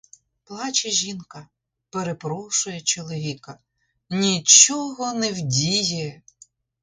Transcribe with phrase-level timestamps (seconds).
[0.45, 1.47] Плаче жінка,
[1.89, 3.59] перепрошує чоловіка,
[4.09, 6.21] нічого не вдіє!